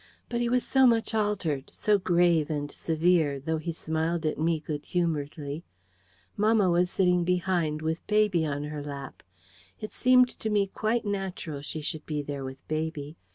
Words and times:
But 0.29 0.41
he 0.41 0.49
was 0.49 0.63
so 0.65 0.87
much 0.87 1.13
altered, 1.13 1.69
so 1.75 1.99
grave 1.99 2.49
and 2.49 2.71
severe; 2.71 3.39
though 3.39 3.59
he 3.59 3.71
smiled 3.71 4.25
at 4.25 4.39
me 4.39 4.59
good 4.59 4.83
humouredly. 4.85 5.63
Mamma 6.35 6.71
was 6.71 6.89
sitting 6.89 7.23
behind, 7.23 7.83
with 7.83 8.07
baby 8.07 8.43
on 8.43 8.63
her 8.63 8.83
lap. 8.83 9.21
It 9.79 9.91
seemed 9.93 10.29
to 10.29 10.49
me 10.49 10.65
quite 10.65 11.05
natural 11.05 11.61
she 11.61 11.81
should 11.81 12.07
be 12.07 12.23
there 12.23 12.43
with 12.43 12.67
baby. 12.67 13.15